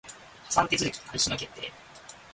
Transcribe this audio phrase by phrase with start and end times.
[0.45, 1.71] 破産手続開始の決定